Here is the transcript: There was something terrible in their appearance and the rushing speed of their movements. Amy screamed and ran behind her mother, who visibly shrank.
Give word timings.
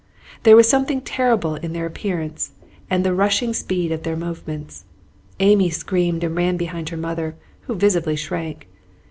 There 0.41 0.55
was 0.55 0.67
something 0.67 1.01
terrible 1.01 1.57
in 1.57 1.73
their 1.73 1.85
appearance 1.85 2.53
and 2.89 3.05
the 3.05 3.13
rushing 3.13 3.53
speed 3.53 3.91
of 3.91 4.01
their 4.01 4.15
movements. 4.15 4.83
Amy 5.39 5.69
screamed 5.69 6.23
and 6.23 6.35
ran 6.35 6.57
behind 6.57 6.89
her 6.89 6.97
mother, 6.97 7.35
who 7.67 7.75
visibly 7.75 8.15
shrank. 8.15 8.67